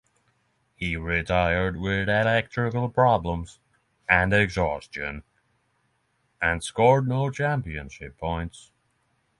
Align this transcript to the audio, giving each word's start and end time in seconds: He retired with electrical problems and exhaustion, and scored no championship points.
He 0.75 0.95
retired 0.97 1.79
with 1.79 2.09
electrical 2.09 2.89
problems 2.89 3.59
and 4.09 4.33
exhaustion, 4.33 5.21
and 6.41 6.63
scored 6.63 7.07
no 7.07 7.29
championship 7.29 8.17
points. 8.17 8.71